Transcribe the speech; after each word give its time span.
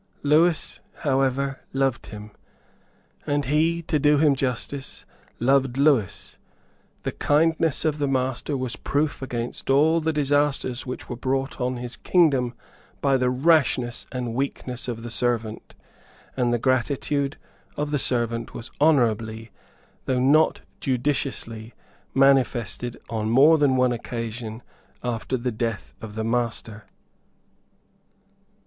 Lewis 0.23 0.79
however 1.01 1.61
loved 1.73 2.07
him; 2.07 2.31
and 3.27 3.45
he, 3.45 3.83
to 3.83 3.99
do 3.99 4.17
him 4.17 4.35
justice, 4.35 5.05
loved 5.39 5.77
Lewis. 5.77 6.39
The 7.03 7.11
kindness 7.11 7.85
of 7.85 7.99
the 7.99 8.07
master 8.07 8.57
was 8.57 8.75
proof 8.75 9.21
against 9.21 9.69
all 9.69 10.01
the 10.01 10.11
disasters 10.11 10.87
which 10.87 11.07
were 11.07 11.15
brought 11.15 11.61
on 11.61 11.77
his 11.77 11.97
kingdom 11.97 12.55
by 12.99 13.15
the 13.15 13.29
rashness 13.29 14.07
and 14.11 14.33
weakness 14.33 14.87
of 14.87 15.03
the 15.03 15.11
servant; 15.11 15.75
and 16.35 16.51
the 16.51 16.57
gratitude 16.57 17.37
of 17.77 17.91
the 17.91 17.99
servant 17.99 18.55
was 18.55 18.71
honourably, 18.81 19.51
though 20.05 20.19
not 20.19 20.61
judiciously, 20.79 21.75
manifested 22.15 22.97
on 23.11 23.29
more 23.29 23.59
than 23.59 23.75
one 23.75 23.91
occasion 23.91 24.63
after 25.03 25.37
the 25.37 25.51
death 25.51 25.93
of 26.01 26.15
the 26.15 26.23
master. 26.23 26.85